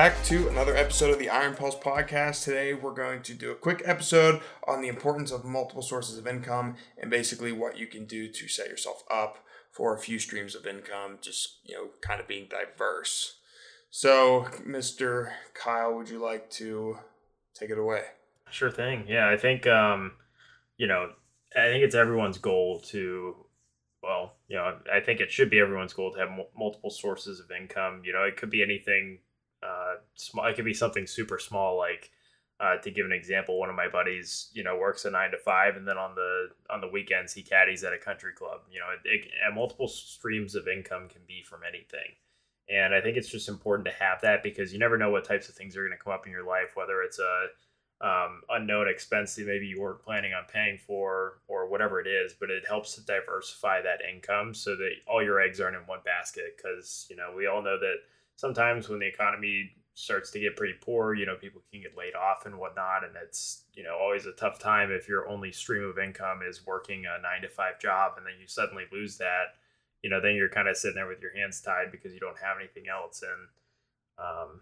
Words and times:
back 0.00 0.24
to 0.24 0.48
another 0.48 0.74
episode 0.74 1.10
of 1.10 1.18
the 1.18 1.28
Iron 1.28 1.54
Pulse 1.54 1.76
podcast. 1.76 2.44
Today, 2.44 2.72
we're 2.72 2.94
going 2.94 3.20
to 3.20 3.34
do 3.34 3.50
a 3.50 3.54
quick 3.54 3.82
episode 3.84 4.40
on 4.66 4.80
the 4.80 4.88
importance 4.88 5.30
of 5.30 5.44
multiple 5.44 5.82
sources 5.82 6.16
of 6.16 6.26
income 6.26 6.76
and 6.96 7.10
basically 7.10 7.52
what 7.52 7.76
you 7.76 7.86
can 7.86 8.06
do 8.06 8.26
to 8.26 8.48
set 8.48 8.68
yourself 8.68 9.04
up 9.10 9.44
for 9.70 9.94
a 9.94 9.98
few 9.98 10.18
streams 10.18 10.54
of 10.54 10.66
income, 10.66 11.18
just, 11.20 11.58
you 11.64 11.74
know, 11.74 11.88
kind 12.00 12.18
of 12.18 12.26
being 12.26 12.48
diverse. 12.48 13.40
So, 13.90 14.46
Mr. 14.66 15.32
Kyle, 15.52 15.94
would 15.94 16.08
you 16.08 16.18
like 16.18 16.48
to 16.52 16.96
take 17.54 17.68
it 17.68 17.76
away? 17.76 18.04
Sure 18.50 18.70
thing. 18.70 19.04
Yeah, 19.06 19.28
I 19.28 19.36
think, 19.36 19.66
um, 19.66 20.12
you 20.78 20.86
know, 20.86 21.10
I 21.54 21.66
think 21.66 21.84
it's 21.84 21.94
everyone's 21.94 22.38
goal 22.38 22.80
to, 22.86 23.36
well, 24.02 24.36
you 24.48 24.56
know, 24.56 24.78
I 24.90 25.00
think 25.00 25.20
it 25.20 25.30
should 25.30 25.50
be 25.50 25.60
everyone's 25.60 25.92
goal 25.92 26.10
to 26.14 26.20
have 26.20 26.30
multiple 26.56 26.88
sources 26.88 27.38
of 27.38 27.50
income. 27.50 28.00
You 28.02 28.14
know, 28.14 28.22
it 28.22 28.38
could 28.38 28.48
be 28.48 28.62
anything 28.62 29.18
uh, 29.62 29.96
small. 30.14 30.46
It 30.46 30.56
could 30.56 30.64
be 30.64 30.74
something 30.74 31.06
super 31.06 31.38
small, 31.38 31.76
like 31.76 32.10
uh, 32.60 32.76
to 32.78 32.90
give 32.90 33.06
an 33.06 33.12
example, 33.12 33.58
one 33.58 33.70
of 33.70 33.74
my 33.74 33.88
buddies, 33.88 34.50
you 34.52 34.62
know, 34.62 34.76
works 34.76 35.04
a 35.04 35.10
nine 35.10 35.30
to 35.30 35.38
five, 35.38 35.76
and 35.76 35.88
then 35.88 35.96
on 35.96 36.14
the 36.14 36.48
on 36.68 36.80
the 36.80 36.88
weekends 36.88 37.32
he 37.32 37.42
caddies 37.42 37.84
at 37.84 37.92
a 37.92 37.98
country 37.98 38.32
club. 38.34 38.60
You 38.70 38.80
know, 38.80 38.86
it, 39.04 39.24
it, 39.24 39.54
multiple 39.54 39.88
streams 39.88 40.54
of 40.54 40.68
income 40.68 41.08
can 41.08 41.22
be 41.26 41.42
from 41.42 41.60
anything, 41.66 42.16
and 42.68 42.94
I 42.94 43.00
think 43.00 43.16
it's 43.16 43.30
just 43.30 43.48
important 43.48 43.86
to 43.86 44.04
have 44.04 44.20
that 44.22 44.42
because 44.42 44.72
you 44.72 44.78
never 44.78 44.98
know 44.98 45.10
what 45.10 45.24
types 45.24 45.48
of 45.48 45.54
things 45.54 45.76
are 45.76 45.86
going 45.86 45.96
to 45.96 46.02
come 46.02 46.12
up 46.12 46.26
in 46.26 46.32
your 46.32 46.46
life, 46.46 46.72
whether 46.74 47.02
it's 47.02 47.18
a 47.18 47.46
um, 48.02 48.40
unknown 48.48 48.88
expense 48.88 49.34
that 49.34 49.46
maybe 49.46 49.66
you 49.66 49.80
weren't 49.80 50.02
planning 50.02 50.32
on 50.32 50.44
paying 50.50 50.78
for 50.78 51.40
or 51.48 51.68
whatever 51.68 52.00
it 52.00 52.06
is 52.06 52.32
but 52.32 52.48
it 52.48 52.66
helps 52.66 52.94
to 52.94 53.04
diversify 53.04 53.82
that 53.82 54.00
income 54.10 54.54
so 54.54 54.74
that 54.74 54.92
all 55.06 55.22
your 55.22 55.38
eggs 55.38 55.60
aren't 55.60 55.76
in 55.76 55.82
one 55.82 55.98
basket 56.02 56.56
because 56.56 57.06
you 57.10 57.16
know 57.16 57.30
we 57.36 57.46
all 57.46 57.60
know 57.60 57.78
that 57.78 57.96
sometimes 58.40 58.88
when 58.88 58.98
the 58.98 59.06
economy 59.06 59.70
starts 59.92 60.30
to 60.30 60.40
get 60.40 60.56
pretty 60.56 60.72
poor, 60.80 61.12
you 61.12 61.26
know, 61.26 61.36
people 61.36 61.60
can 61.70 61.82
get 61.82 61.94
laid 61.94 62.14
off 62.14 62.46
and 62.46 62.58
whatnot. 62.58 63.04
And 63.04 63.12
it's, 63.22 63.64
you 63.74 63.82
know, 63.82 63.98
always 64.00 64.24
a 64.24 64.32
tough 64.32 64.58
time 64.58 64.90
if 64.90 65.06
your 65.06 65.28
only 65.28 65.52
stream 65.52 65.84
of 65.84 65.98
income 65.98 66.40
is 66.48 66.66
working 66.66 67.04
a 67.04 67.20
nine 67.20 67.42
to 67.42 67.50
five 67.50 67.78
job 67.78 68.12
and 68.16 68.24
then 68.24 68.32
you 68.40 68.46
suddenly 68.46 68.84
lose 68.90 69.18
that, 69.18 69.56
you 70.02 70.08
know, 70.08 70.22
then 70.22 70.36
you're 70.36 70.48
kind 70.48 70.68
of 70.68 70.76
sitting 70.78 70.94
there 70.94 71.06
with 71.06 71.20
your 71.20 71.36
hands 71.36 71.60
tied 71.60 71.92
because 71.92 72.14
you 72.14 72.20
don't 72.20 72.38
have 72.38 72.56
anything 72.58 72.84
else. 72.90 73.22
And, 73.22 74.26
um, 74.26 74.60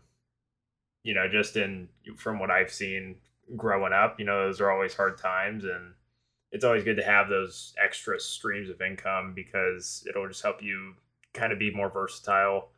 you 1.04 1.14
know, 1.14 1.28
just 1.28 1.56
in 1.56 1.88
from 2.16 2.40
what 2.40 2.50
I've 2.50 2.72
seen 2.72 3.14
growing 3.56 3.92
up, 3.92 4.18
you 4.18 4.26
know, 4.26 4.46
those 4.46 4.60
are 4.60 4.72
always 4.72 4.94
hard 4.94 5.18
times. 5.18 5.62
And 5.62 5.94
it's 6.50 6.64
always 6.64 6.82
good 6.82 6.96
to 6.96 7.04
have 7.04 7.28
those 7.28 7.74
extra 7.80 8.18
streams 8.18 8.70
of 8.70 8.82
income 8.82 9.34
because 9.36 10.04
it'll 10.08 10.26
just 10.26 10.42
help 10.42 10.64
you 10.64 10.94
kind 11.32 11.52
of 11.52 11.60
be 11.60 11.72
more 11.72 11.90
versatile. 11.90 12.70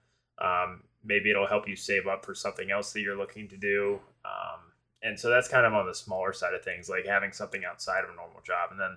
Um, 0.42 0.82
maybe 1.04 1.30
it'll 1.30 1.46
help 1.46 1.68
you 1.68 1.76
save 1.76 2.06
up 2.06 2.24
for 2.24 2.34
something 2.34 2.70
else 2.70 2.92
that 2.92 3.00
you're 3.00 3.16
looking 3.16 3.48
to 3.48 3.56
do. 3.56 4.00
Um, 4.24 4.60
and 5.02 5.18
so 5.18 5.30
that's 5.30 5.48
kind 5.48 5.64
of 5.64 5.72
on 5.72 5.86
the 5.86 5.94
smaller 5.94 6.32
side 6.32 6.54
of 6.54 6.62
things, 6.62 6.88
like 6.88 7.06
having 7.06 7.32
something 7.32 7.64
outside 7.64 8.04
of 8.04 8.10
a 8.10 8.16
normal 8.16 8.40
job. 8.44 8.70
And 8.70 8.80
then 8.80 8.96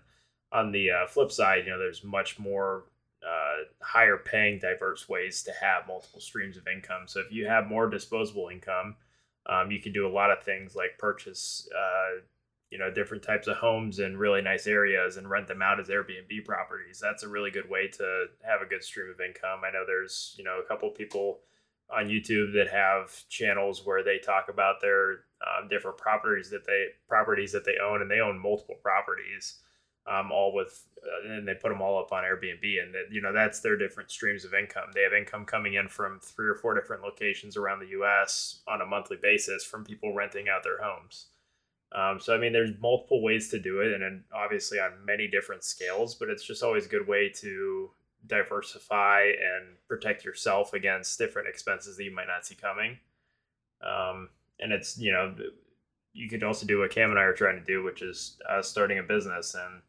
on 0.51 0.71
the 0.71 0.91
uh, 0.91 1.07
flip 1.07 1.31
side, 1.31 1.65
you 1.65 1.71
know, 1.71 1.79
there's 1.79 2.03
much 2.03 2.37
more 2.37 2.83
uh, 3.23 3.63
higher 3.81 4.17
paying, 4.17 4.59
diverse 4.59 5.07
ways 5.07 5.43
to 5.43 5.51
have 5.61 5.87
multiple 5.87 6.19
streams 6.19 6.57
of 6.57 6.67
income. 6.67 7.03
So 7.07 7.21
if 7.21 7.31
you 7.31 7.47
have 7.47 7.67
more 7.67 7.89
disposable 7.89 8.49
income, 8.49 8.97
um, 9.45 9.71
you 9.71 9.79
can 9.79 9.93
do 9.93 10.07
a 10.07 10.11
lot 10.11 10.31
of 10.31 10.43
things 10.43 10.75
like 10.75 10.97
purchase, 10.97 11.67
uh, 11.73 12.21
you 12.69 12.77
know, 12.77 12.91
different 12.91 13.23
types 13.23 13.47
of 13.47 13.57
homes 13.57 13.99
in 13.99 14.17
really 14.17 14.41
nice 14.41 14.67
areas 14.67 15.17
and 15.17 15.29
rent 15.29 15.47
them 15.47 15.61
out 15.61 15.79
as 15.79 15.87
Airbnb 15.87 16.43
properties. 16.43 16.99
That's 16.99 17.23
a 17.23 17.29
really 17.29 17.51
good 17.51 17.69
way 17.69 17.87
to 17.87 18.25
have 18.43 18.61
a 18.61 18.65
good 18.65 18.83
stream 18.83 19.09
of 19.09 19.21
income. 19.21 19.61
I 19.65 19.71
know 19.71 19.83
there's, 19.85 20.35
you 20.37 20.43
know, 20.43 20.59
a 20.59 20.67
couple 20.67 20.89
people 20.89 21.39
on 21.91 22.07
YouTube 22.07 22.53
that 22.53 22.69
have 22.69 23.27
channels 23.29 23.85
where 23.85 24.03
they 24.03 24.17
talk 24.17 24.47
about 24.49 24.81
their 24.81 25.25
um, 25.43 25.67
different 25.69 25.97
properties 25.97 26.49
that 26.49 26.65
they 26.65 26.87
properties 27.07 27.51
that 27.51 27.65
they 27.65 27.75
own, 27.83 28.01
and 28.01 28.09
they 28.09 28.19
own 28.19 28.39
multiple 28.39 28.77
properties, 28.81 29.59
um, 30.07 30.31
all 30.31 30.53
with, 30.53 30.85
uh, 31.03 31.33
and 31.33 31.47
they 31.47 31.53
put 31.53 31.69
them 31.69 31.81
all 31.81 31.99
up 31.99 32.11
on 32.11 32.23
Airbnb, 32.23 32.63
and 32.81 32.93
that 32.93 33.05
you 33.11 33.21
know 33.21 33.33
that's 33.33 33.59
their 33.59 33.77
different 33.77 34.11
streams 34.11 34.45
of 34.45 34.53
income. 34.53 34.89
They 34.93 35.03
have 35.03 35.13
income 35.13 35.45
coming 35.45 35.75
in 35.75 35.87
from 35.87 36.19
three 36.21 36.47
or 36.47 36.55
four 36.55 36.73
different 36.73 37.03
locations 37.03 37.57
around 37.57 37.79
the 37.79 37.89
U.S. 37.89 38.61
on 38.67 38.81
a 38.81 38.85
monthly 38.85 39.17
basis 39.21 39.63
from 39.63 39.83
people 39.83 40.13
renting 40.13 40.47
out 40.49 40.63
their 40.63 40.81
homes. 40.81 41.27
Um, 41.93 42.19
so 42.19 42.33
I 42.33 42.39
mean, 42.39 42.53
there's 42.53 42.71
multiple 42.81 43.21
ways 43.21 43.49
to 43.49 43.59
do 43.59 43.81
it, 43.81 43.93
and, 43.93 44.03
and 44.03 44.23
obviously 44.33 44.79
on 44.79 45.05
many 45.05 45.27
different 45.27 45.63
scales. 45.63 46.15
But 46.15 46.29
it's 46.29 46.45
just 46.45 46.63
always 46.63 46.85
a 46.85 46.89
good 46.89 47.07
way 47.07 47.29
to 47.41 47.91
diversify 48.27 49.23
and 49.23 49.75
protect 49.87 50.23
yourself 50.23 50.73
against 50.73 51.17
different 51.17 51.47
expenses 51.47 51.97
that 51.97 52.03
you 52.03 52.15
might 52.15 52.27
not 52.27 52.45
see 52.45 52.55
coming. 52.55 52.97
Um, 53.85 54.29
and 54.59 54.71
it's 54.71 54.97
you 54.97 55.11
know 55.11 55.35
you 56.13 56.29
could 56.29 56.43
also 56.43 56.65
do 56.65 56.79
what 56.79 56.91
Cam 56.91 57.09
and 57.09 57.19
I 57.19 57.23
are 57.23 57.33
trying 57.33 57.59
to 57.59 57.65
do, 57.65 57.83
which 57.83 58.01
is 58.01 58.37
uh, 58.49 58.61
starting 58.61 58.99
a 58.99 59.03
business. 59.03 59.55
And 59.55 59.81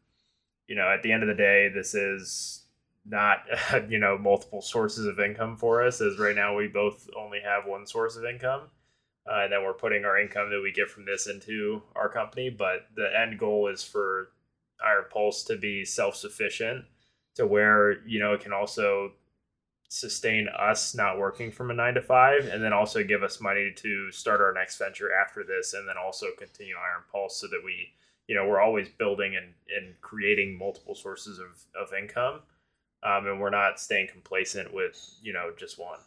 you 0.67 0.75
know, 0.75 0.89
at 0.89 1.03
the 1.03 1.11
end 1.11 1.23
of 1.23 1.29
the 1.29 1.35
day, 1.35 1.69
this 1.73 1.93
is 1.93 2.63
not 3.05 3.43
you 3.89 3.99
know 3.99 4.17
multiple 4.17 4.61
sources 4.61 5.05
of 5.05 5.19
income 5.19 5.55
for 5.55 5.85
us. 5.85 6.01
As 6.01 6.19
right 6.19 6.35
now, 6.35 6.55
we 6.55 6.67
both 6.67 7.07
only 7.17 7.39
have 7.41 7.65
one 7.65 7.85
source 7.85 8.15
of 8.15 8.25
income. 8.25 8.63
Uh, 9.27 9.43
and 9.43 9.51
then 9.51 9.63
we're 9.63 9.73
putting 9.73 10.05
our 10.05 10.19
income 10.19 10.51
that 10.51 10.61
we 10.61 10.71
get 10.71 10.87
from 10.87 11.03
this 11.03 11.25
into 11.25 11.81
our 11.95 12.09
company. 12.09 12.49
But 12.49 12.87
the 12.95 13.09
end 13.19 13.39
goal 13.39 13.67
is 13.67 13.83
for 13.83 14.29
Iron 14.85 15.05
Pulse 15.11 15.43
to 15.45 15.55
be 15.55 15.85
self 15.85 16.15
sufficient 16.15 16.85
to 17.35 17.45
where 17.45 18.05
you 18.07 18.19
know 18.19 18.33
it 18.33 18.41
can 18.41 18.53
also 18.53 19.11
sustain 19.87 20.47
us 20.49 20.95
not 20.95 21.19
working 21.19 21.51
from 21.51 21.69
a 21.69 21.73
nine 21.73 21.93
to 21.93 22.01
five 22.01 22.45
and 22.47 22.63
then 22.63 22.73
also 22.73 23.03
give 23.03 23.23
us 23.23 23.39
money 23.39 23.71
to 23.75 24.11
start 24.11 24.41
our 24.41 24.53
next 24.53 24.77
venture 24.77 25.09
after 25.13 25.43
this 25.43 25.73
and 25.73 25.87
then 25.87 25.95
also 25.97 26.27
continue 26.37 26.75
iron 26.75 27.03
pulse 27.11 27.39
so 27.39 27.47
that 27.47 27.61
we 27.63 27.93
you 28.27 28.35
know 28.35 28.47
we're 28.47 28.59
always 28.59 28.89
building 28.89 29.35
and, 29.35 29.53
and 29.75 29.99
creating 30.01 30.57
multiple 30.57 30.95
sources 30.95 31.39
of, 31.39 31.63
of 31.79 31.93
income 31.93 32.41
um, 33.03 33.27
and 33.27 33.39
we're 33.39 33.51
not 33.51 33.79
staying 33.79 34.07
complacent 34.07 34.73
with 34.73 34.99
you 35.21 35.31
know 35.31 35.51
just 35.55 35.77
one. 35.77 35.99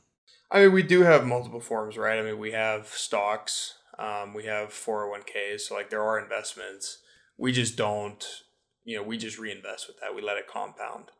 I 0.50 0.62
mean 0.62 0.72
we 0.72 0.83
do 0.83 1.03
have 1.03 1.25
multiple 1.25 1.61
forms 1.61 1.97
right? 1.97 2.19
I 2.19 2.22
mean 2.22 2.38
we 2.38 2.53
have 2.53 2.88
stocks 2.88 3.75
um, 3.99 4.34
we 4.34 4.44
have 4.44 4.69
401ks 4.71 5.62
so 5.62 5.75
like 5.75 5.91
there 5.91 6.03
are 6.03 6.19
investments. 6.19 6.99
We 7.37 7.53
just 7.53 7.77
don't 7.77 8.25
you 8.84 8.97
know 8.97 9.03
we 9.05 9.17
just 9.17 9.38
reinvest 9.38 9.87
with 9.87 10.00
that. 10.00 10.15
We 10.17 10.21
let 10.21 10.37
it 10.37 10.49
compound 10.49 11.12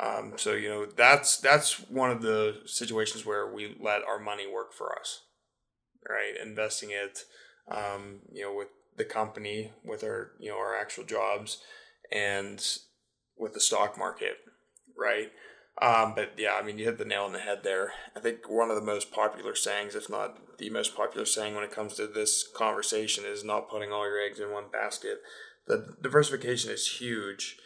um, 0.00 0.32
so 0.36 0.52
you 0.54 0.68
know 0.68 0.86
that's 0.86 1.36
that's 1.38 1.88
one 1.88 2.10
of 2.10 2.22
the 2.22 2.62
situations 2.66 3.24
where 3.24 3.52
we 3.52 3.76
let 3.80 4.02
our 4.02 4.18
money 4.18 4.44
work 4.46 4.72
for 4.72 4.98
us, 4.98 5.22
right? 6.08 6.34
Investing 6.44 6.90
it, 6.90 7.20
um, 7.70 8.20
you 8.32 8.42
know, 8.42 8.54
with 8.54 8.68
the 8.96 9.04
company, 9.04 9.72
with 9.84 10.02
our 10.02 10.32
you 10.40 10.50
know 10.50 10.58
our 10.58 10.76
actual 10.76 11.04
jobs, 11.04 11.58
and 12.10 12.78
with 13.38 13.54
the 13.54 13.60
stock 13.60 13.96
market, 13.96 14.38
right? 14.98 15.30
Um, 15.80 16.14
but 16.14 16.32
yeah, 16.36 16.54
I 16.54 16.62
mean, 16.62 16.78
you 16.78 16.84
hit 16.84 16.98
the 16.98 17.04
nail 17.04 17.24
on 17.24 17.32
the 17.32 17.40
head 17.40 17.60
there. 17.62 17.92
I 18.16 18.20
think 18.20 18.48
one 18.48 18.70
of 18.70 18.76
the 18.76 18.82
most 18.82 19.12
popular 19.12 19.54
sayings, 19.54 19.94
if 19.94 20.10
not 20.10 20.58
the 20.58 20.70
most 20.70 20.96
popular 20.96 21.26
saying 21.26 21.54
when 21.54 21.64
it 21.64 21.72
comes 21.72 21.94
to 21.94 22.06
this 22.08 22.44
conversation, 22.56 23.24
is 23.24 23.44
not 23.44 23.70
putting 23.70 23.92
all 23.92 24.06
your 24.06 24.20
eggs 24.20 24.40
in 24.40 24.50
one 24.50 24.70
basket. 24.72 25.18
The 25.68 25.94
diversification 26.02 26.72
is 26.72 26.98
huge 26.98 27.58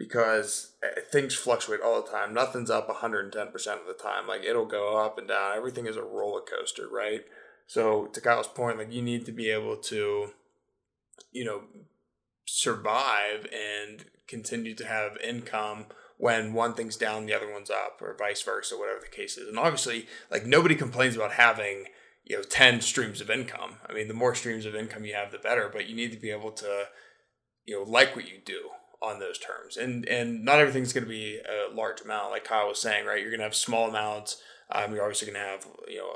because 0.00 0.72
eh, 0.82 1.02
things 1.12 1.34
fluctuate 1.34 1.82
all 1.82 2.00
the 2.00 2.10
time. 2.10 2.32
Nothing's 2.32 2.70
up 2.70 2.88
110% 2.88 3.34
of 3.34 3.86
the 3.86 4.02
time. 4.02 4.26
Like 4.26 4.42
it'll 4.42 4.64
go 4.64 4.96
up 4.96 5.18
and 5.18 5.28
down. 5.28 5.54
Everything 5.54 5.86
is 5.86 5.96
a 5.96 6.02
roller 6.02 6.40
coaster, 6.40 6.88
right? 6.90 7.20
So 7.66 8.06
to 8.06 8.20
Kyle's 8.20 8.48
point, 8.48 8.78
like 8.78 8.90
you 8.90 9.02
need 9.02 9.26
to 9.26 9.32
be 9.32 9.50
able 9.50 9.76
to, 9.76 10.30
you 11.32 11.44
know, 11.44 11.64
survive 12.46 13.46
and 13.52 14.06
continue 14.26 14.74
to 14.74 14.86
have 14.86 15.18
income 15.18 15.84
when 16.16 16.54
one 16.54 16.72
thing's 16.72 16.96
down, 16.96 17.26
the 17.26 17.34
other 17.34 17.52
one's 17.52 17.70
up, 17.70 18.00
or 18.00 18.16
vice 18.18 18.42
versa, 18.42 18.76
whatever 18.78 19.00
the 19.00 19.14
case 19.14 19.36
is. 19.36 19.48
And 19.48 19.58
obviously, 19.58 20.06
like 20.30 20.46
nobody 20.46 20.76
complains 20.76 21.14
about 21.14 21.32
having, 21.32 21.84
you 22.24 22.36
know, 22.36 22.42
10 22.42 22.80
streams 22.80 23.20
of 23.20 23.28
income. 23.28 23.76
I 23.86 23.92
mean, 23.92 24.08
the 24.08 24.14
more 24.14 24.34
streams 24.34 24.64
of 24.64 24.74
income 24.74 25.04
you 25.04 25.14
have, 25.14 25.30
the 25.30 25.38
better, 25.38 25.68
but 25.70 25.88
you 25.90 25.94
need 25.94 26.12
to 26.12 26.18
be 26.18 26.30
able 26.30 26.52
to, 26.52 26.84
you 27.66 27.76
know, 27.76 27.82
like 27.82 28.16
what 28.16 28.26
you 28.26 28.38
do 28.42 28.70
on 29.02 29.18
those 29.18 29.38
terms. 29.38 29.76
And 29.76 30.06
and 30.06 30.44
not 30.44 30.58
everything's 30.58 30.92
going 30.92 31.04
to 31.04 31.10
be 31.10 31.38
a 31.38 31.74
large 31.74 32.00
amount, 32.00 32.30
like 32.30 32.44
Kyle 32.44 32.68
was 32.68 32.80
saying, 32.80 33.06
right? 33.06 33.20
You're 33.20 33.30
going 33.30 33.40
to 33.40 33.44
have 33.44 33.54
small 33.54 33.88
amounts. 33.88 34.40
Um, 34.72 34.94
you're 34.94 35.02
obviously 35.02 35.32
going 35.32 35.42
to 35.42 35.50
have 35.50 35.66
you 35.88 35.98
know 35.98 36.12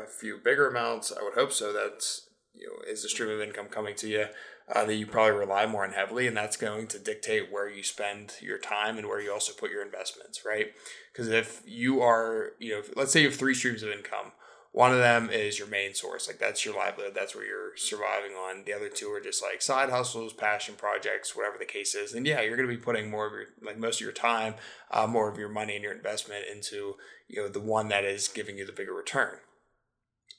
a, 0.00 0.04
a, 0.04 0.06
few 0.06 0.38
bigger 0.42 0.68
amounts. 0.68 1.12
I 1.12 1.22
would 1.22 1.34
hope 1.34 1.52
so. 1.52 1.72
That's 1.72 2.28
you 2.54 2.66
know 2.66 2.90
is 2.90 3.04
a 3.04 3.08
stream 3.08 3.30
of 3.30 3.40
income 3.40 3.66
coming 3.66 3.94
to 3.96 4.08
you 4.08 4.26
uh, 4.74 4.84
that 4.84 4.94
you 4.94 5.06
probably 5.06 5.38
rely 5.38 5.66
more 5.66 5.84
on 5.84 5.92
heavily, 5.92 6.26
and 6.26 6.36
that's 6.36 6.56
going 6.56 6.86
to 6.88 6.98
dictate 6.98 7.52
where 7.52 7.68
you 7.68 7.82
spend 7.82 8.34
your 8.40 8.58
time 8.58 8.98
and 8.98 9.08
where 9.08 9.20
you 9.20 9.32
also 9.32 9.52
put 9.52 9.70
your 9.70 9.84
investments, 9.84 10.42
right? 10.46 10.72
Because 11.12 11.28
if 11.28 11.62
you 11.66 12.00
are 12.00 12.52
you 12.58 12.72
know 12.72 12.82
let's 12.96 13.12
say 13.12 13.20
you 13.22 13.28
have 13.28 13.36
three 13.36 13.54
streams 13.54 13.82
of 13.82 13.90
income 13.90 14.32
one 14.72 14.90
of 14.92 14.98
them 14.98 15.28
is 15.30 15.58
your 15.58 15.68
main 15.68 15.94
source, 15.94 16.26
like 16.26 16.38
that's 16.38 16.64
your 16.64 16.74
livelihood, 16.74 17.14
that's 17.14 17.34
where 17.34 17.46
you're 17.46 17.76
surviving 17.76 18.32
on. 18.32 18.64
The 18.64 18.72
other 18.72 18.88
two 18.88 19.12
are 19.12 19.20
just 19.20 19.42
like 19.42 19.60
side 19.60 19.90
hustles, 19.90 20.32
passion 20.32 20.74
projects, 20.76 21.36
whatever 21.36 21.56
the 21.58 21.66
case 21.66 21.94
is. 21.94 22.14
And 22.14 22.26
yeah, 22.26 22.40
you're 22.40 22.56
going 22.56 22.68
to 22.68 22.74
be 22.74 22.82
putting 22.82 23.10
more 23.10 23.26
of 23.26 23.32
your, 23.32 23.44
like 23.62 23.78
most 23.78 23.96
of 23.96 24.00
your 24.00 24.12
time, 24.12 24.54
uh, 24.90 25.06
more 25.06 25.30
of 25.30 25.38
your 25.38 25.50
money 25.50 25.74
and 25.74 25.84
your 25.84 25.92
investment 25.92 26.46
into, 26.50 26.96
you 27.28 27.42
know, 27.42 27.48
the 27.48 27.60
one 27.60 27.88
that 27.88 28.04
is 28.04 28.28
giving 28.28 28.56
you 28.56 28.64
the 28.64 28.72
bigger 28.72 28.94
return. 28.94 29.36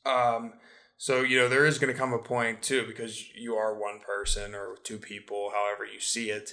Um, 0.06 0.53
so 0.97 1.21
you 1.21 1.38
know 1.38 1.50
there 1.50 1.65
is 1.65 1.80
going 1.80 1.94
to 1.94 2.00
come 2.00 2.13
a 2.13 2.19
point 2.19 2.62
too 2.62 2.85
because 2.88 3.35
you 3.35 3.56
are 3.56 3.77
one 3.77 4.00
person 4.00 4.56
or 4.56 4.77
two 4.83 4.97
people, 4.97 5.51
however 5.53 5.85
you 5.85 6.00
see 6.00 6.30
it. 6.30 6.51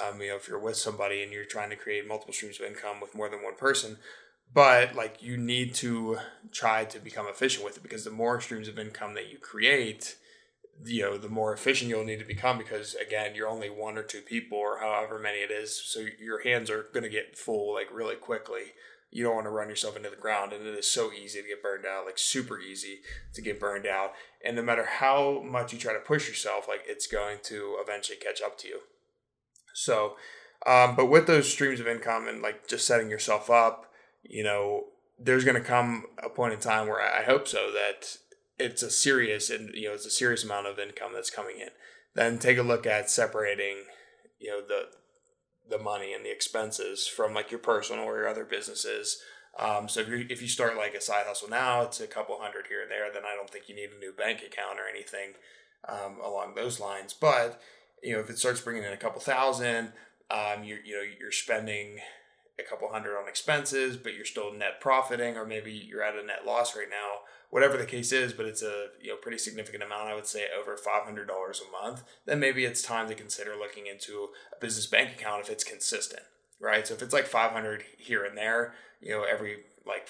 Um, 0.00 0.20
you 0.20 0.28
know, 0.28 0.36
if 0.36 0.48
you're 0.48 0.58
with 0.58 0.76
somebody 0.76 1.22
and 1.22 1.32
you're 1.32 1.44
trying 1.44 1.70
to 1.70 1.76
create 1.76 2.06
multiple 2.06 2.32
streams 2.32 2.60
of 2.60 2.66
income 2.66 3.00
with 3.00 3.14
more 3.14 3.28
than 3.28 3.42
one 3.42 3.56
person, 3.56 3.98
but 4.52 4.94
like 4.94 5.22
you 5.22 5.36
need 5.36 5.74
to 5.74 6.18
try 6.52 6.84
to 6.84 6.98
become 6.98 7.26
efficient 7.28 7.64
with 7.64 7.76
it 7.76 7.82
because 7.82 8.04
the 8.04 8.10
more 8.10 8.40
streams 8.40 8.68
of 8.68 8.78
income 8.78 9.14
that 9.14 9.30
you 9.30 9.38
create, 9.38 10.16
you 10.84 11.02
know, 11.02 11.18
the 11.18 11.28
more 11.28 11.52
efficient 11.52 11.88
you'll 11.88 12.04
need 12.04 12.18
to 12.18 12.24
become 12.24 12.58
because 12.58 12.94
again, 12.94 13.34
you're 13.34 13.48
only 13.48 13.70
one 13.70 13.96
or 13.96 14.02
two 14.02 14.20
people 14.20 14.58
or 14.58 14.80
however 14.80 15.18
many 15.18 15.38
it 15.38 15.50
is, 15.50 15.76
so 15.76 16.04
your 16.18 16.42
hands 16.42 16.70
are 16.70 16.86
going 16.92 17.04
to 17.04 17.08
get 17.08 17.38
full 17.38 17.74
like 17.74 17.92
really 17.92 18.16
quickly. 18.16 18.72
You 19.12 19.24
don't 19.24 19.34
want 19.34 19.46
to 19.46 19.50
run 19.50 19.68
yourself 19.68 19.96
into 19.96 20.10
the 20.10 20.16
ground 20.16 20.52
and 20.52 20.64
it 20.64 20.74
is 20.74 20.90
so 20.90 21.12
easy 21.12 21.42
to 21.42 21.48
get 21.48 21.62
burned 21.62 21.84
out 21.84 22.06
like 22.06 22.18
super 22.18 22.60
easy 22.60 23.00
to 23.34 23.42
get 23.42 23.58
burned 23.58 23.86
out 23.86 24.12
and 24.44 24.54
no 24.54 24.62
matter 24.62 24.84
how 24.84 25.42
much 25.42 25.72
you 25.72 25.80
try 25.80 25.92
to 25.92 25.98
push 25.98 26.28
yourself 26.28 26.68
like 26.68 26.82
it's 26.86 27.08
going 27.08 27.38
to 27.42 27.76
eventually 27.80 28.18
catch 28.18 28.40
up 28.40 28.56
to 28.58 28.68
you. 28.68 28.80
So 29.74 30.16
um, 30.66 30.94
but 30.94 31.06
with 31.06 31.26
those 31.26 31.50
streams 31.50 31.80
of 31.80 31.88
income 31.88 32.28
and 32.28 32.42
like 32.42 32.68
just 32.68 32.86
setting 32.86 33.10
yourself 33.10 33.48
up 33.50 33.89
you 34.22 34.42
know 34.42 34.84
there's 35.18 35.44
going 35.44 35.60
to 35.60 35.66
come 35.66 36.04
a 36.22 36.28
point 36.28 36.54
in 36.54 36.60
time 36.60 36.86
where 36.86 37.00
i 37.00 37.22
hope 37.22 37.46
so 37.46 37.70
that 37.72 38.16
it's 38.58 38.82
a 38.82 38.90
serious 38.90 39.50
and 39.50 39.74
you 39.74 39.88
know 39.88 39.94
it's 39.94 40.06
a 40.06 40.10
serious 40.10 40.44
amount 40.44 40.66
of 40.66 40.78
income 40.78 41.12
that's 41.14 41.30
coming 41.30 41.58
in 41.60 41.68
then 42.14 42.38
take 42.38 42.58
a 42.58 42.62
look 42.62 42.86
at 42.86 43.10
separating 43.10 43.84
you 44.38 44.50
know 44.50 44.60
the 44.66 44.88
the 45.70 45.78
money 45.78 46.12
and 46.12 46.24
the 46.24 46.32
expenses 46.32 47.06
from 47.06 47.32
like 47.32 47.50
your 47.50 47.60
personal 47.60 48.04
or 48.04 48.18
your 48.18 48.28
other 48.28 48.44
businesses. 48.44 49.22
Um, 49.58 49.88
so 49.88 50.00
if 50.00 50.08
you 50.08 50.26
if 50.28 50.42
you 50.42 50.48
start 50.48 50.76
like 50.76 50.94
a 50.94 51.00
side 51.00 51.26
hustle 51.26 51.48
now, 51.48 51.82
it's 51.82 52.00
a 52.00 52.06
couple 52.06 52.38
hundred 52.40 52.66
here 52.68 52.82
and 52.82 52.90
there. 52.90 53.10
Then 53.12 53.22
I 53.24 53.34
don't 53.34 53.48
think 53.48 53.68
you 53.68 53.74
need 53.74 53.90
a 53.96 53.98
new 53.98 54.12
bank 54.12 54.40
account 54.40 54.78
or 54.78 54.88
anything 54.88 55.34
um, 55.88 56.18
along 56.22 56.54
those 56.54 56.80
lines. 56.80 57.14
But 57.14 57.60
you 58.02 58.14
know, 58.14 58.20
if 58.20 58.30
it 58.30 58.38
starts 58.38 58.60
bringing 58.60 58.84
in 58.84 58.92
a 58.92 58.98
couple 58.98 59.20
thousand, 59.20 59.92
um, 60.30 60.64
you 60.64 60.78
you 60.84 60.94
know 60.94 61.02
you're 61.18 61.32
spending 61.32 61.98
a 62.60 62.68
couple 62.68 62.88
hundred 62.90 63.16
on 63.16 63.28
expenses, 63.28 63.96
but 63.96 64.14
you're 64.14 64.24
still 64.24 64.52
net 64.52 64.80
profiting, 64.80 65.36
or 65.36 65.46
maybe 65.46 65.72
you're 65.72 66.02
at 66.02 66.14
a 66.14 66.24
net 66.24 66.46
loss 66.46 66.76
right 66.76 66.90
now 66.90 67.20
whatever 67.50 67.76
the 67.76 67.84
case 67.84 68.12
is, 68.12 68.32
but 68.32 68.46
it's 68.46 68.62
a 68.62 68.86
you 69.00 69.10
know 69.10 69.16
pretty 69.16 69.38
significant 69.38 69.82
amount. 69.82 70.08
I 70.08 70.14
would 70.14 70.26
say 70.26 70.44
over 70.58 70.76
five 70.76 71.04
hundred 71.04 71.28
dollars 71.28 71.60
a 71.60 71.84
month. 71.84 72.02
Then 72.24 72.40
maybe 72.40 72.64
it's 72.64 72.82
time 72.82 73.08
to 73.08 73.14
consider 73.14 73.56
looking 73.56 73.86
into 73.86 74.28
a 74.56 74.60
business 74.60 74.86
bank 74.86 75.10
account 75.10 75.42
if 75.42 75.50
it's 75.50 75.64
consistent, 75.64 76.22
right? 76.58 76.86
So 76.86 76.94
if 76.94 77.02
it's 77.02 77.12
like 77.12 77.26
five 77.26 77.50
hundred 77.50 77.84
here 77.98 78.24
and 78.24 78.38
there, 78.38 78.74
you 79.00 79.10
know, 79.10 79.24
every 79.24 79.58
like 79.86 80.08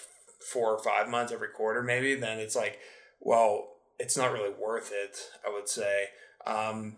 four 0.53 0.71
or 0.71 0.83
five 0.83 1.09
months, 1.09 1.33
every 1.33 1.49
quarter, 1.49 1.83
maybe, 1.83 2.15
then 2.15 2.39
it's 2.39 2.57
like, 2.57 2.79
well, 3.19 3.77
it's 3.99 4.17
not 4.17 4.33
really 4.33 4.53
worth 4.55 4.93
it. 4.93 5.19
I 5.47 5.53
would 5.53 5.69
say. 5.69 6.09
Um, 6.47 6.97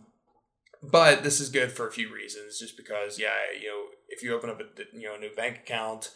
but 0.82 1.22
this 1.22 1.40
is 1.40 1.48
good 1.48 1.72
for 1.72 1.86
a 1.86 1.92
few 1.92 2.12
reasons. 2.12 2.58
Just 2.58 2.76
because, 2.76 3.18
yeah, 3.18 3.30
you 3.60 3.68
know, 3.68 3.84
if 4.08 4.22
you 4.22 4.34
open 4.34 4.50
up 4.50 4.60
a 4.60 4.96
you 4.96 5.08
know 5.08 5.14
a 5.14 5.18
new 5.18 5.34
bank 5.34 5.58
account 5.58 6.10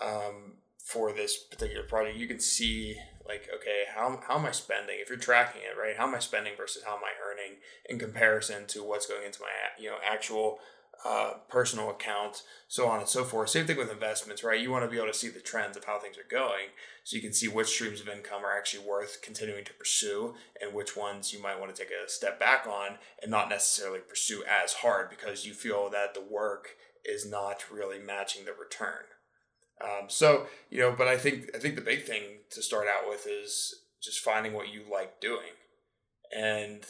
um, 0.00 0.54
for 0.78 1.12
this 1.12 1.36
particular 1.38 1.86
product, 1.86 2.16
you 2.16 2.26
can 2.26 2.40
see 2.40 2.96
like 3.26 3.48
okay 3.54 3.84
how, 3.94 4.20
how 4.26 4.38
am 4.38 4.46
i 4.46 4.50
spending 4.50 4.96
if 5.00 5.08
you're 5.08 5.18
tracking 5.18 5.62
it 5.62 5.78
right 5.80 5.96
how 5.96 6.06
am 6.06 6.14
i 6.14 6.18
spending 6.18 6.52
versus 6.56 6.82
how 6.84 6.96
am 6.96 7.02
i 7.04 7.12
earning 7.24 7.58
in 7.88 7.98
comparison 7.98 8.66
to 8.66 8.82
what's 8.82 9.06
going 9.06 9.24
into 9.24 9.40
my 9.40 9.48
you 9.78 9.88
know 9.88 9.96
actual 10.04 10.58
uh, 11.04 11.32
personal 11.48 11.90
accounts, 11.90 12.44
so 12.68 12.86
on 12.88 13.00
and 13.00 13.08
so 13.08 13.24
forth. 13.24 13.50
Same 13.50 13.66
thing 13.66 13.76
with 13.76 13.90
investments 13.90 14.44
right? 14.44 14.60
You 14.60 14.70
want 14.70 14.84
to 14.84 14.90
be 14.90 14.96
able 14.96 15.08
to 15.08 15.14
see 15.14 15.28
the 15.28 15.40
trends 15.40 15.76
of 15.76 15.84
how 15.84 15.98
things 15.98 16.16
are 16.16 16.30
going 16.30 16.68
so 17.04 17.16
you 17.16 17.22
can 17.22 17.32
see 17.32 17.48
which 17.48 17.68
streams 17.68 18.00
of 18.00 18.08
income 18.08 18.44
are 18.44 18.56
actually 18.56 18.86
worth 18.86 19.20
continuing 19.22 19.64
to 19.64 19.74
pursue 19.74 20.34
and 20.60 20.74
which 20.74 20.96
ones 20.96 21.32
you 21.32 21.42
might 21.42 21.58
want 21.58 21.74
to 21.74 21.82
take 21.82 21.90
a 21.90 22.08
step 22.08 22.38
back 22.38 22.66
on 22.66 22.98
and 23.20 23.30
not 23.30 23.48
necessarily 23.48 23.98
pursue 23.98 24.44
as 24.44 24.74
hard 24.74 25.10
because 25.10 25.44
you 25.44 25.54
feel 25.54 25.90
that 25.90 26.14
the 26.14 26.22
work 26.22 26.76
is 27.04 27.28
not 27.28 27.64
really 27.70 27.98
matching 27.98 28.44
the 28.44 28.52
return. 28.52 29.04
Um, 29.82 30.08
so 30.08 30.46
you 30.70 30.78
know, 30.80 30.94
but 30.96 31.08
I 31.08 31.16
think 31.16 31.50
I 31.54 31.58
think 31.58 31.74
the 31.74 31.80
big 31.80 32.04
thing 32.04 32.22
to 32.50 32.62
start 32.62 32.86
out 32.86 33.08
with 33.08 33.26
is 33.26 33.74
just 34.02 34.20
finding 34.20 34.52
what 34.52 34.72
you 34.72 34.82
like 34.90 35.20
doing, 35.20 35.56
and 36.36 36.84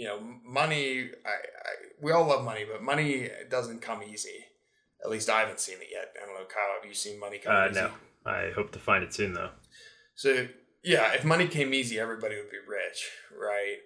you 0.00 0.06
know, 0.06 0.18
money. 0.46 1.10
I, 1.26 1.28
I 1.28 1.72
we 2.00 2.10
all 2.10 2.26
love 2.26 2.42
money, 2.42 2.64
but 2.64 2.82
money 2.82 3.28
doesn't 3.50 3.82
come 3.82 4.02
easy. 4.02 4.46
At 5.04 5.10
least 5.10 5.28
I 5.28 5.40
haven't 5.40 5.60
seen 5.60 5.76
it 5.76 5.88
yet. 5.92 6.14
I 6.16 6.24
don't 6.24 6.34
know, 6.34 6.46
Kyle. 6.46 6.74
Have 6.80 6.88
you 6.88 6.94
seen 6.94 7.20
money 7.20 7.36
come 7.36 7.54
uh, 7.54 7.68
easy? 7.68 7.80
No, 7.80 7.90
I 8.24 8.50
hope 8.54 8.72
to 8.72 8.78
find 8.78 9.04
it 9.04 9.12
soon 9.12 9.34
though. 9.34 9.50
So 10.14 10.48
yeah, 10.82 11.12
if 11.12 11.26
money 11.26 11.46
came 11.46 11.74
easy, 11.74 12.00
everybody 12.00 12.36
would 12.36 12.50
be 12.50 12.56
rich, 12.66 13.10
right? 13.38 13.76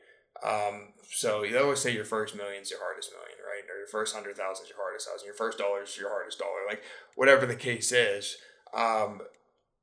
Um, 0.47 0.93
so 1.11 1.43
you 1.43 1.59
always 1.59 1.81
say 1.81 1.93
your 1.93 2.05
first 2.05 2.37
million 2.37 2.63
is 2.63 2.71
your 2.71 2.81
hardest 2.81 3.11
million, 3.11 3.39
right? 3.45 3.69
Or 3.69 3.79
your 3.79 3.89
first 3.89 4.15
hundred 4.15 4.37
thousand 4.37 4.67
is 4.67 4.71
your 4.71 4.79
hardest 4.79 5.09
thousand. 5.09 5.27
Your 5.27 5.35
first 5.35 5.59
dollar 5.59 5.83
is 5.83 5.99
your 5.99 6.11
hardest 6.11 6.39
dollar. 6.39 6.61
Like 6.69 6.85
whatever 7.17 7.45
the 7.45 7.57
case 7.57 7.91
is, 7.91 8.37
um, 8.73 9.21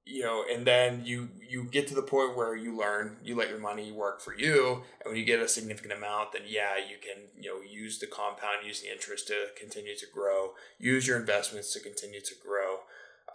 you 0.06 0.24
know, 0.24 0.44
and 0.52 0.66
then 0.66 1.04
you 1.06 1.30
you 1.48 1.64
get 1.66 1.88
to 1.88 1.96
the 1.96 2.02
point 2.02 2.36
where 2.36 2.56
you 2.56 2.76
learn, 2.76 3.18
you 3.24 3.36
let 3.36 3.50
your 3.50 3.60
money 3.60 3.92
work 3.92 4.20
for 4.20 4.36
you, 4.36 4.84
and 5.04 5.12
when 5.12 5.16
you 5.16 5.26
get 5.26 5.40
a 5.40 5.48
significant 5.48 5.94
amount, 5.94 6.32
then 6.32 6.42
yeah, 6.48 6.78
you 6.78 6.98
can 6.98 7.26
you 7.40 7.50
know 7.50 7.62
use 7.62 8.00
the 8.00 8.08
compound, 8.08 8.66
use 8.66 8.82
the 8.82 8.92
interest 8.92 9.28
to 9.28 9.48
continue 9.60 9.96
to 9.96 10.06
grow, 10.12 10.52
use 10.80 11.08
your 11.08 11.20
investments 11.20 11.72
to 11.74 11.80
continue 11.80 12.22
to 12.22 12.34
grow, 12.44 12.80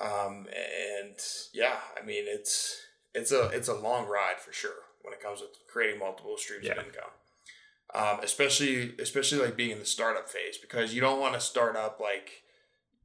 um, 0.00 0.46
and 0.48 1.16
yeah, 1.52 1.76
I 2.00 2.04
mean 2.04 2.24
it's 2.26 2.82
it's 3.14 3.30
a 3.30 3.46
it's 3.48 3.68
a 3.68 3.74
long 3.74 4.08
ride 4.08 4.40
for 4.40 4.52
sure 4.52 4.82
when 5.02 5.14
it 5.14 5.20
comes 5.22 5.40
to 5.40 5.46
creating 5.68 6.00
multiple 6.00 6.36
streams 6.36 6.66
yeah. 6.66 6.72
of 6.72 6.78
income. 6.78 7.10
Um, 7.94 8.18
especially 8.24 8.94
especially 8.98 9.38
like 9.38 9.56
being 9.56 9.70
in 9.70 9.78
the 9.78 9.86
startup 9.86 10.28
phase 10.28 10.58
because 10.58 10.92
you 10.92 11.00
don't 11.00 11.20
want 11.20 11.34
to 11.34 11.40
start 11.40 11.76
up 11.76 12.00
like 12.00 12.42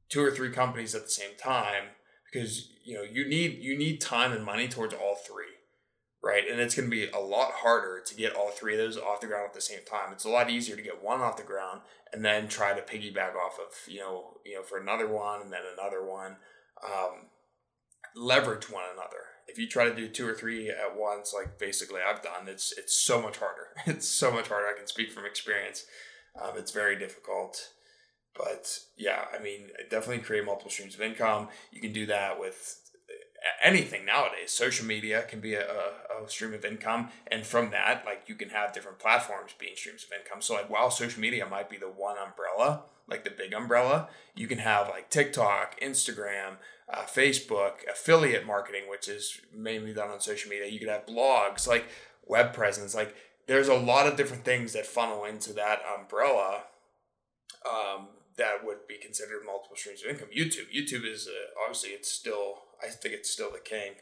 two 0.08 0.20
or 0.20 0.32
three 0.32 0.50
companies 0.50 0.96
at 0.96 1.04
the 1.04 1.10
same 1.10 1.36
time 1.38 1.84
because 2.32 2.70
you 2.84 2.94
know 2.94 3.02
you 3.02 3.28
need 3.28 3.58
you 3.60 3.76
need 3.76 4.00
time 4.00 4.32
and 4.32 4.44
money 4.44 4.68
towards 4.68 4.94
all 4.94 5.16
three 5.16 5.44
right 6.22 6.44
and 6.50 6.60
it's 6.60 6.74
going 6.74 6.88
to 6.88 6.90
be 6.90 7.08
a 7.10 7.18
lot 7.18 7.50
harder 7.56 8.00
to 8.04 8.14
get 8.14 8.34
all 8.34 8.50
three 8.50 8.72
of 8.72 8.78
those 8.78 8.96
off 8.96 9.20
the 9.20 9.26
ground 9.26 9.44
at 9.46 9.54
the 9.54 9.60
same 9.60 9.84
time 9.88 10.12
it's 10.12 10.24
a 10.24 10.30
lot 10.30 10.50
easier 10.50 10.76
to 10.76 10.82
get 10.82 11.02
one 11.02 11.20
off 11.20 11.36
the 11.36 11.42
ground 11.42 11.80
and 12.12 12.24
then 12.24 12.48
try 12.48 12.72
to 12.72 12.80
piggyback 12.80 13.34
off 13.34 13.58
of 13.58 13.76
you 13.86 14.00
know 14.00 14.38
you 14.44 14.54
know 14.54 14.62
for 14.62 14.78
another 14.78 15.08
one 15.08 15.42
and 15.42 15.52
then 15.52 15.62
another 15.78 16.04
one 16.04 16.36
um, 16.84 17.26
leverage 18.16 18.70
one 18.70 18.84
another 18.92 19.26
if 19.52 19.58
you 19.58 19.68
try 19.68 19.84
to 19.84 19.94
do 19.94 20.08
two 20.08 20.26
or 20.26 20.34
three 20.34 20.70
at 20.70 20.96
once, 20.96 21.34
like 21.34 21.58
basically 21.58 22.00
I've 22.06 22.22
done, 22.22 22.48
it's 22.48 22.72
it's 22.76 22.94
so 22.94 23.20
much 23.20 23.38
harder. 23.38 23.68
It's 23.86 24.08
so 24.08 24.30
much 24.30 24.48
harder. 24.48 24.68
I 24.68 24.78
can 24.78 24.86
speak 24.86 25.10
from 25.10 25.26
experience. 25.26 25.84
Um, 26.40 26.52
it's 26.56 26.70
very 26.70 26.98
difficult. 26.98 27.68
But 28.36 28.78
yeah, 28.96 29.24
I 29.38 29.42
mean, 29.42 29.70
definitely 29.90 30.22
create 30.24 30.44
multiple 30.44 30.70
streams 30.70 30.94
of 30.94 31.02
income. 31.02 31.48
You 31.70 31.80
can 31.80 31.92
do 31.92 32.06
that 32.06 32.40
with 32.40 32.78
anything 33.62 34.04
nowadays. 34.04 34.50
Social 34.50 34.86
media 34.86 35.22
can 35.22 35.40
be 35.40 35.54
a, 35.54 35.62
a, 35.62 36.28
stream 36.28 36.54
of 36.54 36.64
income, 36.64 37.08
and 37.26 37.44
from 37.44 37.70
that, 37.70 38.04
like 38.06 38.22
you 38.26 38.34
can 38.34 38.50
have 38.50 38.72
different 38.72 38.98
platforms 38.98 39.52
being 39.58 39.74
streams 39.76 40.04
of 40.04 40.18
income. 40.18 40.40
So 40.40 40.54
like 40.54 40.70
while 40.70 40.90
social 40.90 41.20
media 41.20 41.46
might 41.46 41.68
be 41.68 41.76
the 41.76 41.88
one 41.88 42.16
umbrella, 42.16 42.84
like 43.08 43.24
the 43.24 43.30
big 43.30 43.52
umbrella, 43.52 44.08
you 44.34 44.46
can 44.46 44.58
have 44.58 44.88
like 44.88 45.10
TikTok, 45.10 45.78
Instagram, 45.80 46.56
uh, 46.92 47.02
Facebook, 47.02 47.88
affiliate 47.90 48.46
marketing, 48.46 48.82
which 48.88 49.08
is 49.08 49.40
mainly 49.54 49.92
done 49.92 50.10
on 50.10 50.20
social 50.20 50.50
media. 50.50 50.68
You 50.68 50.78
could 50.78 50.88
have 50.88 51.06
blogs, 51.06 51.66
like 51.66 51.86
web 52.26 52.52
presence. 52.52 52.94
Like 52.94 53.14
there's 53.46 53.68
a 53.68 53.74
lot 53.74 54.06
of 54.06 54.16
different 54.16 54.44
things 54.44 54.72
that 54.72 54.86
funnel 54.86 55.24
into 55.24 55.52
that 55.54 55.80
umbrella 55.98 56.62
um, 57.68 58.08
that 58.36 58.64
would 58.64 58.86
be 58.88 58.98
considered 58.98 59.42
multiple 59.44 59.76
streams 59.76 60.02
of 60.02 60.10
income. 60.10 60.28
YouTube, 60.34 60.72
YouTube 60.74 61.04
is 61.04 61.28
uh, 61.28 61.52
obviously 61.62 61.90
it's 61.90 62.10
still 62.10 62.62
I 62.82 62.88
think 62.88 63.14
it's 63.14 63.30
still 63.30 63.50
the 63.52 63.58
king 63.58 63.92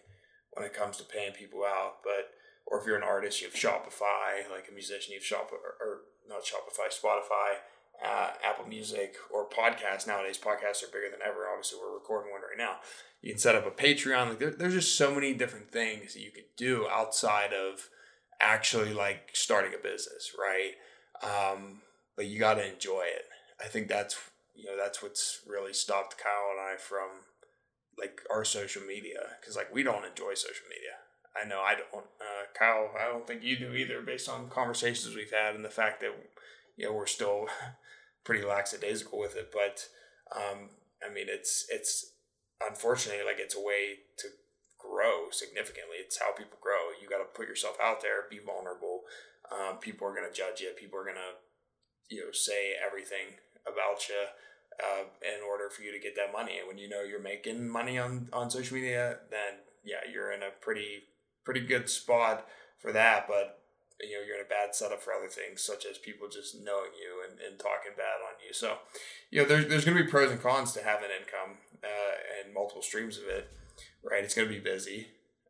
when 0.53 0.65
it 0.65 0.75
comes 0.75 0.97
to 0.99 1.05
paying 1.05 1.33
people 1.33 1.65
out. 1.65 2.03
But 2.03 2.31
or 2.67 2.81
if 2.81 2.87
you're 2.87 2.97
an 2.97 3.03
artist, 3.03 3.41
you 3.41 3.49
have 3.49 3.57
Shopify. 3.57 4.49
Like 4.51 4.69
a 4.71 4.75
musician, 4.75 5.13
you 5.13 5.19
have 5.19 5.25
Shop 5.25 5.51
or, 5.53 5.75
or 5.85 6.01
not 6.29 6.45
Shopify, 6.45 6.89
Spotify 6.89 7.61
uh, 8.05 8.31
Apple 8.45 8.67
Music 8.67 9.17
or 9.33 9.49
podcasts 9.49 10.07
nowadays. 10.07 10.39
Podcasts 10.39 10.83
are 10.83 10.93
bigger 10.93 11.11
than 11.11 11.21
ever. 11.25 11.47
Obviously, 11.51 11.79
we're 11.81 11.95
recording 11.95 12.33
one 12.33 12.41
right 12.41 12.59
now. 12.59 12.77
You 13.23 13.33
can 13.33 13.39
set 13.39 13.55
up 13.55 13.67
a 13.67 13.71
Patreon. 13.71 14.31
Like 14.31 14.39
there, 14.39 14.51
there's 14.51 14.75
just 14.75 14.97
so 14.97 15.15
many 15.15 15.35
different 15.35 15.71
things 15.71 16.15
that 16.15 16.21
you 16.21 16.31
could 16.31 16.57
do 16.57 16.87
outside 16.91 17.53
of 17.53 17.89
actually 18.41 18.95
like 18.95 19.31
starting 19.35 19.73
a 19.75 19.83
business, 19.83 20.33
right? 20.39 20.73
Um, 21.23 21.83
but 22.17 22.27
you 22.27 22.39
got 22.39 22.55
to 22.55 22.73
enjoy 22.73 23.03
it. 23.03 23.25
I 23.63 23.69
think 23.69 23.89
that's 23.89 24.19
you 24.55 24.67
know 24.67 24.77
that's 24.77 25.03
what's 25.03 25.41
really 25.47 25.73
stopped 25.73 26.19
Kyle 26.19 26.51
and 26.51 26.61
I 26.61 26.77
from 26.79 27.25
like 27.99 28.23
our 28.31 28.45
social 28.45 28.83
media 28.83 29.21
because 29.41 29.57
like 29.57 29.73
we 29.73 29.83
don't 29.83 30.05
enjoy 30.05 30.35
social 30.35 30.67
media. 30.69 31.01
I 31.41 31.47
know 31.47 31.61
I 31.61 31.75
don't. 31.75 32.05
Uh, 32.21 32.47
Kyle, 32.59 32.91
I 32.99 33.05
don't 33.11 33.27
think 33.27 33.43
you 33.43 33.57
do 33.57 33.73
either, 33.73 34.01
based 34.01 34.29
on 34.29 34.49
conversations 34.49 35.15
we've 35.15 35.31
had 35.31 35.55
and 35.55 35.65
the 35.65 35.71
fact 35.71 36.01
that 36.01 36.13
you 36.77 36.87
know 36.87 36.93
we're 36.93 37.07
still 37.07 37.47
pretty 38.25 38.45
lackadaisical 38.45 39.19
with 39.19 39.37
it. 39.37 39.53
But 39.53 39.87
um, 40.35 40.71
I 41.07 41.13
mean, 41.13 41.27
it's 41.29 41.67
it's 41.71 42.13
unfortunately 42.67 43.25
like 43.25 43.39
it's 43.39 43.57
a 43.57 43.61
way 43.61 44.01
to 44.19 44.29
grow 44.79 45.31
significantly. 45.31 45.97
It's 46.01 46.19
how 46.19 46.33
people 46.33 46.59
grow. 46.61 46.91
You 47.01 47.09
got 47.09 47.19
to 47.19 47.37
put 47.37 47.49
yourself 47.49 47.77
out 47.83 48.03
there, 48.03 48.25
be 48.29 48.41
vulnerable. 48.45 49.03
Um, 49.51 49.79
people 49.79 50.07
are 50.07 50.15
to 50.15 50.33
judge 50.33 50.61
you. 50.61 50.71
People 50.79 51.01
are 51.01 51.05
to, 51.05 51.39
you 52.09 52.25
know, 52.25 52.33
say 52.33 52.75
everything 52.75 53.39
about 53.67 54.09
you 54.09 54.25
uh, 54.83 55.05
in 55.23 55.43
order 55.49 55.71
for 55.71 55.83
you 55.83 55.93
to 55.93 55.99
get 55.99 56.17
that 56.17 56.33
money. 56.33 56.59
And 56.59 56.69
when 56.69 56.79
you 56.79 56.89
know 56.89 57.03
you're 57.03 57.21
making 57.23 57.69
money 57.69 57.99
on, 57.99 58.29
on 58.33 58.51
social 58.51 58.77
media, 58.77 59.19
then 59.31 59.61
yeah, 59.85 60.09
you're 60.11 60.33
in 60.33 60.43
a 60.43 60.51
pretty 60.61 61.05
pretty 61.45 61.61
good 61.61 61.89
spot 61.89 62.47
for 62.79 62.93
that. 62.93 63.27
But 63.29 63.61
you 64.01 64.13
know 64.13 64.25
you're 64.27 64.37
in 64.37 64.45
a 64.45 64.49
bad 64.49 64.75
setup 64.75 65.03
for 65.03 65.13
other 65.13 65.29
things 65.29 65.63
such 65.63 65.85
as 65.85 65.99
people 65.99 66.29
just 66.29 66.55
knowing 66.55 66.93
you 66.99 67.23
and, 67.29 67.39
and 67.41 67.59
talking 67.59 67.93
bad 67.97 68.21
on 68.25 68.35
you. 68.47 68.53
So 68.53 68.79
you 69.31 69.43
know 69.43 69.49
there's, 69.49 69.67
there's 69.69 69.85
going 69.85 69.97
to 69.97 70.05
be 70.05 70.11
pros 70.11 70.31
and 70.31 70.41
cons 70.41 70.73
to 70.73 70.83
having 70.83 71.11
income 71.11 71.59
uh, 71.83 72.45
and 72.45 72.55
multiple 72.55 72.83
streams 72.83 73.19
of 73.19 73.25
it 73.25 73.51
right? 74.03 74.25
It's 74.25 74.35
going 74.35 74.49
to 74.49 74.55
be 74.55 74.61
busy. 74.61 75.09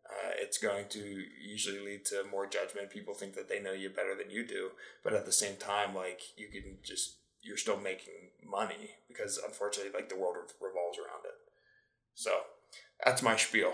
Uh, 0.08 0.32
it's 0.36 0.58
going 0.58 0.86
to 0.90 1.24
usually 1.40 1.78
lead 1.78 2.04
to 2.06 2.24
more 2.30 2.46
judgment. 2.46 2.90
People 2.90 3.14
think 3.14 3.34
that 3.34 3.48
they 3.48 3.60
know 3.60 3.72
you 3.72 3.90
better 3.90 4.14
than 4.16 4.30
you 4.30 4.44
do. 4.44 4.70
But 5.04 5.12
at 5.12 5.24
the 5.24 5.32
same 5.32 5.56
time 5.56 5.94
like 5.94 6.20
you 6.36 6.48
can 6.48 6.78
just 6.82 7.16
you're 7.42 7.56
still 7.56 7.78
making 7.78 8.30
money 8.44 8.90
because 9.08 9.38
unfortunately 9.44 9.92
like 9.92 10.08
the 10.08 10.16
world 10.16 10.36
revolves 10.60 10.98
around 10.98 11.24
it 11.24 11.34
so 12.14 12.30
that's 13.04 13.22
my 13.22 13.36
spiel 13.36 13.72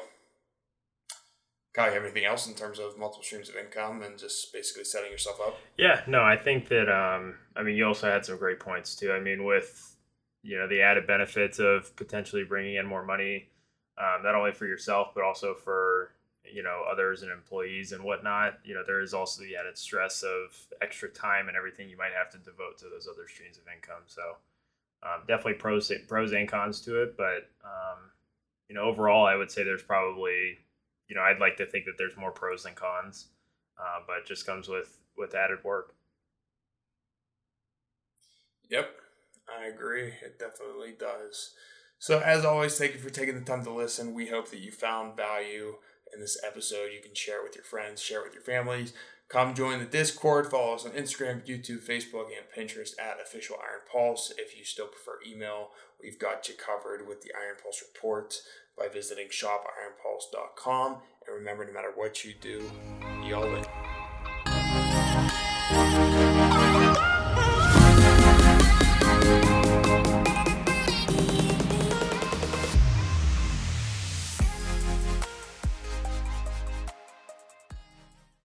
Kyle, 1.77 1.89
you 1.89 1.93
have 1.93 2.05
anything 2.05 2.25
else 2.25 2.47
in 2.47 2.55
terms 2.55 2.79
of 2.79 2.97
multiple 2.97 3.23
streams 3.23 3.51
of 3.51 3.57
income 3.57 4.03
and 4.03 4.19
just 4.19 4.51
basically 4.51 4.83
setting 4.83 5.11
yourself 5.11 5.39
up? 5.47 5.59
Yeah, 5.77 6.01
no, 6.07 6.23
I 6.23 6.35
think 6.35 6.69
that 6.69 6.89
um, 6.89 7.35
I 7.55 7.63
mean 7.63 7.77
you 7.77 7.87
also 7.87 8.11
had 8.11 8.25
some 8.25 8.39
great 8.39 8.59
points 8.59 8.97
too. 8.97 9.13
I 9.13 9.21
mean 9.21 9.45
with 9.45 9.95
you 10.43 10.57
know 10.57 10.67
the 10.67 10.81
added 10.81 11.07
benefits 11.07 11.59
of 11.59 11.95
potentially 11.97 12.45
bringing 12.45 12.77
in 12.77 12.87
more 12.87 13.05
money, 13.05 13.51
um, 13.99 14.23
not 14.23 14.35
only 14.35 14.53
for 14.53 14.65
yourself 14.67 15.09
but 15.15 15.23
also 15.23 15.53
for 15.53 16.13
you 16.53 16.63
know 16.63 16.83
others 16.91 17.23
and 17.23 17.31
employees 17.31 17.93
and 17.93 18.03
whatnot. 18.03 18.59
You 18.65 18.75
know 18.75 18.83
there 18.87 19.01
is 19.01 19.15
also 19.15 19.43
the 19.43 19.57
added 19.57 19.79
stress 19.79 20.23
of 20.23 20.57
extra 20.81 21.09
time 21.09 21.49
and 21.49 21.57
everything 21.57 21.89
you 21.89 21.97
might 21.97 22.13
have 22.13 22.31
to 22.31 22.39
devote 22.39 22.79
to 22.79 22.87
those 22.89 23.09
other 23.11 23.29
streams 23.29 23.59
of 23.59 23.65
income. 23.75 24.03
So 24.07 24.37
um, 25.03 25.23
definitely 25.29 25.55
pros 25.55 25.93
pros 26.09 26.33
and 26.33 26.49
cons 26.49 26.81
to 26.83 27.03
it, 27.03 27.17
but 27.17 27.51
um, 27.65 27.99
you 28.69 28.75
know 28.75 28.83
overall 28.83 29.27
I 29.27 29.37
would 29.37 29.51
say 29.51 29.65
there's 29.65 29.83
probably 29.83 30.59
you 31.09 31.15
know, 31.15 31.23
I'd 31.23 31.39
like 31.39 31.57
to 31.59 31.67
think 31.67 31.85
that 31.85 31.97
there's 31.99 32.17
more 32.17 32.33
pros 32.33 32.65
than 32.65 32.75
cons, 32.75 33.29
uh, 33.79 34.01
but 34.07 34.19
it 34.19 34.27
just 34.27 34.47
comes 34.47 34.69
with 34.69 34.99
with 35.17 35.35
added 35.35 35.63
work. 35.65 35.95
Yep, 38.69 38.91
I 39.49 39.67
agree. 39.67 40.09
It 40.23 40.39
definitely 40.39 40.95
does. 40.99 41.55
So, 41.99 42.19
as 42.19 42.45
always, 42.45 42.77
thank 42.77 42.95
you 42.95 43.01
for 43.01 43.11
taking 43.11 43.37
the 43.37 43.45
time 43.45 43.65
to 43.65 43.71
listen. 43.71 44.15
We 44.15 44.27
hope 44.27 44.51
that 44.51 44.59
you 44.59 44.73
found 44.73 45.17
value 45.17 45.77
in 46.17 46.21
this 46.23 46.43
episode. 46.45 46.91
You 46.93 47.01
can 47.01 47.15
share 47.15 47.39
it 47.41 47.45
with 47.45 47.55
your 47.55 47.65
friends, 47.65 48.03
share 48.03 48.21
it 48.21 48.25
with 48.25 48.35
your 48.35 48.43
families. 48.43 48.93
Come 49.29 49.55
join 49.55 49.79
the 49.81 49.85
Discord. 49.85 50.51
Follow 50.51 50.75
us 50.75 50.87
on 50.87 50.93
Instagram, 50.93 51.45
YouTube, 51.47 51.85
Facebook, 51.85 52.27
and 52.27 52.47
Pinterest 52.57 52.99
at 52.99 53.21
Official 53.21 53.57
Iron 53.57 53.83
Pulse. 53.91 54.33
If 54.39 54.57
you 54.57 54.65
still 54.65 54.87
prefer 54.87 55.19
email, 55.27 55.71
we've 56.01 56.19
got 56.19 56.49
you 56.49 56.55
covered 56.55 57.07
with 57.07 57.23
the 57.23 57.33
Iron 57.35 57.57
Pulse 57.63 57.83
report 57.83 58.41
by 58.79 58.89
visiting 58.89 59.29
shopironpulse.com. 59.29 60.99
And 61.27 61.35
remember, 61.35 61.65
no 61.67 61.73
matter 61.73 61.93
what 61.95 62.25
you 62.25 62.35
do, 62.41 62.71
you 63.25 63.35
all 63.35 63.45
in. 63.57 63.65